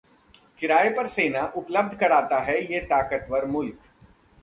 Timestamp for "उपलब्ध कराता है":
1.55-2.59